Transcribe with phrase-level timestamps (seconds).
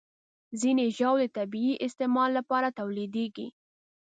[0.59, 3.47] ځینې ژاولې د طبي استعمال لپاره تولیدېږي.